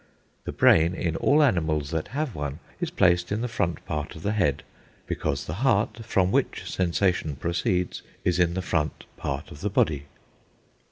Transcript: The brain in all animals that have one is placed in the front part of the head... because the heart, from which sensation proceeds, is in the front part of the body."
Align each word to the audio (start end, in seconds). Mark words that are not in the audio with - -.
The 0.45 0.51
brain 0.51 0.95
in 0.95 1.15
all 1.17 1.43
animals 1.43 1.91
that 1.91 2.07
have 2.07 2.33
one 2.33 2.57
is 2.79 2.89
placed 2.89 3.31
in 3.31 3.41
the 3.41 3.47
front 3.47 3.85
part 3.85 4.15
of 4.15 4.23
the 4.23 4.31
head... 4.31 4.63
because 5.05 5.45
the 5.45 5.53
heart, 5.61 6.03
from 6.03 6.31
which 6.31 6.63
sensation 6.65 7.35
proceeds, 7.35 8.01
is 8.25 8.39
in 8.39 8.55
the 8.55 8.63
front 8.63 9.05
part 9.15 9.51
of 9.51 9.61
the 9.61 9.69
body." 9.69 10.05